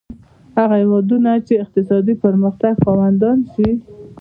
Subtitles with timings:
[0.57, 3.69] هغه هېوادونه چې اقتصادي پرمختګ خاوندان شي.